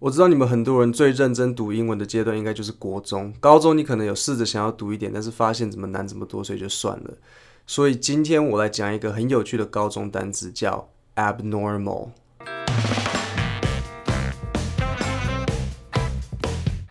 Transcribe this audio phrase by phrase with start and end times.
[0.00, 7.14] 我知道你们很多人最认真读英文的阶段应该就是国中、高中，你可能有试着想要读一点，但是发现怎么难这么多，所以就算了。
[7.66, 12.10] 所以今天我来讲一个很有趣的高中单词，叫 abnormal。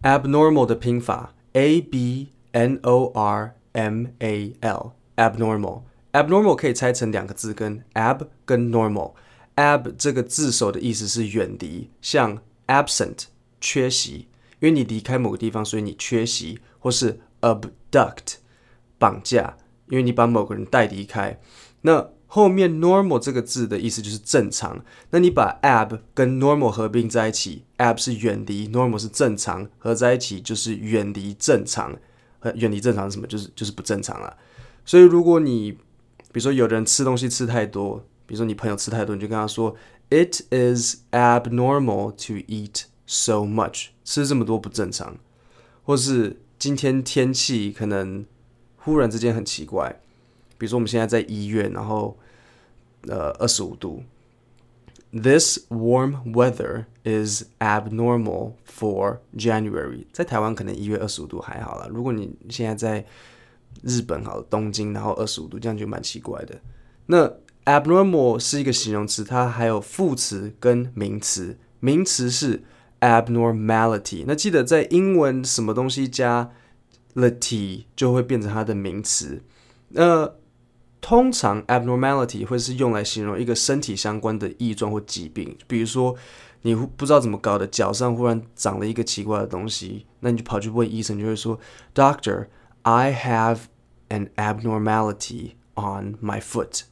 [0.01, 8.71] abnormal 的拼法 a b n o r m a l abnormal abnormal 可以拆成两个字根 ab 跟
[8.71, 9.13] normal
[9.55, 13.25] ab 这个字首的意思是远离，像 absent
[13.61, 14.27] 缺席，
[14.59, 18.35] 因为你离开某个地方，所以你缺席，或是 abduct
[18.97, 19.57] 绑架，
[19.89, 21.39] 因为你把某个人带离开。
[21.81, 24.83] 那后面 normal 这个字的意思就是正常。
[25.11, 31.95] 那你把 ab 跟 normal 合并在一起，ab 是远离，normal 是正常，合在一起就是远离正常。
[32.39, 33.27] 呃，远离正常是什么？
[33.27, 34.35] 就是就是不正常了。
[34.83, 39.75] 所以如果你比如说有人吃东西吃太多，比如说你朋友吃太多，你就跟他说。
[40.09, 43.87] It is abnormal to eat so much.
[44.03, 45.17] 吃这么多不正常，
[45.83, 48.23] 或是今天天气可能
[48.77, 49.99] 忽然之间很奇怪，
[50.59, 52.15] 比如说我们现在在医院，然后
[53.07, 54.03] 呃二十五度。
[55.11, 60.05] This warm weather is abnormal for January.
[60.11, 63.05] 在台湾可能一月二十五度还好啦，如果你现在在
[63.81, 66.61] 日本好，东京，然后二十五度，这样就蛮奇怪的。
[67.07, 67.31] 那
[67.65, 71.57] Abnormal 是一个形容词，它还有副词跟名词。
[71.79, 72.63] 名词是
[72.99, 74.25] abnormality。
[74.27, 76.51] 那记得在英文什么东西加
[77.13, 79.41] 了 t 就会变成它的名词。
[79.89, 80.33] 那
[80.99, 86.15] 通常 abnormality 会是用来形容一个身体相关的异状或疾病，比如说
[86.61, 91.59] 你不知道怎么搞的，脚上忽然长了一个奇怪的东西，那你就跑去问医生，就会说
[91.93, 93.59] ，Doctor，I have
[94.07, 96.83] an abnormality on my foot。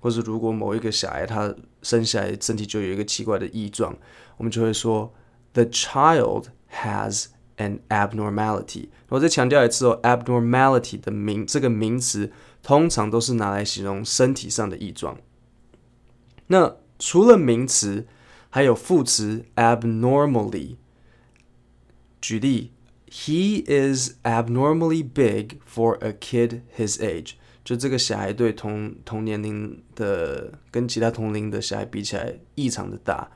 [0.00, 3.96] 或是如果某一个小孩他生下来身体就有一个奇怪的异状，
[4.36, 5.12] 我们就会说
[5.52, 7.26] The child has
[7.56, 8.88] an abnormality。
[9.08, 12.32] 我再强调一次哦，abnormality 的名这个名词
[12.62, 15.18] 通常都是拿来形容身体上的异状。
[16.48, 18.06] 那除了名词，
[18.50, 20.76] 还有副词 abnormally。
[22.20, 22.72] 举例，
[23.10, 27.32] He is abnormally big for a kid his age。
[27.67, 33.29] 就这个小孩对同同年龄的跟其他同龄的小孩比起来异常的大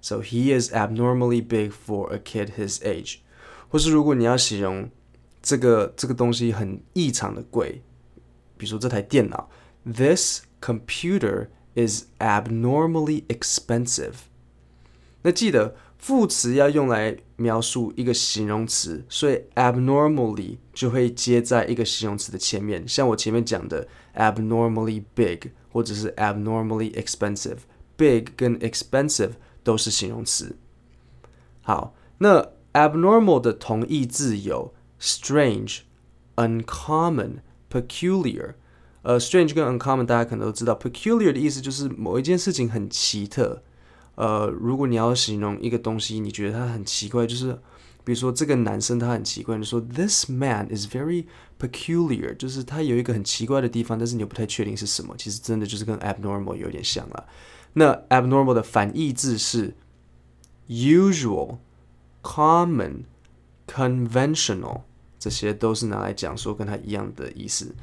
[0.00, 3.18] ，so he is abnormally big for a kid his age。
[3.68, 4.88] 或是如果你要形容
[5.42, 7.82] 这个这个东西很异常的贵，
[8.56, 9.50] 比如说这台电脑
[9.84, 14.14] ，this computer is abnormally expensive。
[15.20, 15.76] 那记得。
[15.96, 27.58] 副词要用来描述一个形容词，所以 abnormally 就会接在一个形容词的前面，像我前面讲的 abnormally big 或者是 abnormally expensive。
[27.96, 30.56] big 跟 expensive 都是形容词。
[31.62, 35.80] 好，那 abnormal 的同义字有 strange、
[36.36, 37.36] uncommon、
[37.70, 38.54] peculiar。
[39.02, 43.62] 呃，strange 跟 uncommon 大家可能都知道，peculiar 的意思就是某一件事情很奇特。
[44.16, 47.52] 呃，如果你要形容一个东西，你觉得它很奇怪，就是
[48.04, 51.24] 比如说这个男生他很奇怪，你说 This man is very
[51.58, 55.14] peculiar，就是他有一个很奇怪的地方，但是你又不太确定是什么。
[55.16, 57.26] 其实真的就是跟 abnormal 有点像了。
[57.72, 59.74] 那 abnormal 的反义字是
[60.68, 61.56] usual、
[62.22, 63.04] common、
[63.66, 64.82] conventional，
[65.18, 67.74] 这些都是拿来讲说跟他一样的意思。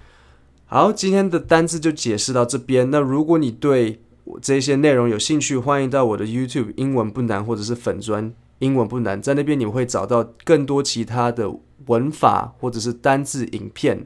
[0.65, 2.89] 好，今天的单字就解释到这边。
[2.91, 14.05] 那如果你对我这些内容有兴趣，欢迎到我的 YouTube 英文不难，或者是粉专英文不难，在那边你会找到更多其他的文法或者是单字影片。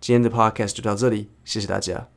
[0.00, 2.11] 今天的 Podcast 就到这里，谢谢大家。